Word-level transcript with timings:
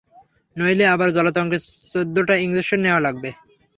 নইলে 0.55 0.85
আবার 0.87 1.09
জলাতঙ্কের 1.11 1.61
চোদ্দটা 1.91 2.35
ইনজেকশন 2.37 2.79
নেওয়া 2.81 3.01
লাগবে। 3.01 3.29